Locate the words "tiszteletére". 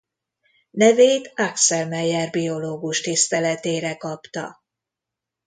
3.01-3.97